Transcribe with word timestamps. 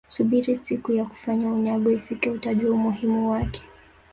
subiri 0.09 0.55
siku 0.55 0.91
ya 0.93 1.05
kufanyiwa 1.05 1.53
unyago 1.53 1.91
ifike 1.91 2.29
utajua 2.29 2.71
umuhimu 2.75 3.31
wake 3.31 3.63